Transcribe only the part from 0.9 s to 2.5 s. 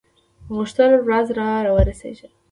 ورځ را ورسیږي.